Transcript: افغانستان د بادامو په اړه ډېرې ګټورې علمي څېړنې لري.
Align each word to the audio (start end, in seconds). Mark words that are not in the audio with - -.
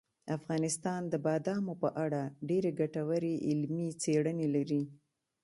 افغانستان 0.37 1.01
د 1.07 1.13
بادامو 1.25 1.73
په 1.83 1.89
اړه 2.03 2.21
ډېرې 2.49 2.71
ګټورې 2.81 3.33
علمي 3.47 3.87
څېړنې 4.01 4.47
لري. 4.55 4.83